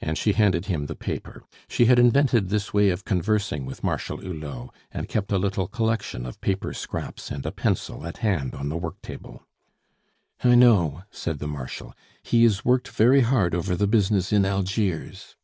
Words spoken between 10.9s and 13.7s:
said the Marshal, "he is worked very hard